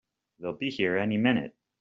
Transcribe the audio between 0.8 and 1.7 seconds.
any minute!